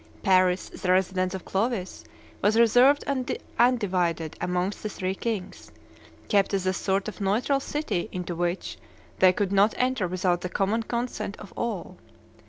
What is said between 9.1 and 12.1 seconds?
they could not enter without the common consent of all.